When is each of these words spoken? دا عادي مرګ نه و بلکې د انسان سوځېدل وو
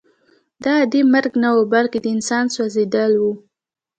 دا 0.63 0.71
عادي 0.79 1.01
مرګ 1.13 1.33
نه 1.43 1.49
و 1.55 1.59
بلکې 1.73 1.97
د 2.01 2.05
انسان 2.15 2.45
سوځېدل 2.55 3.11
وو 3.17 3.31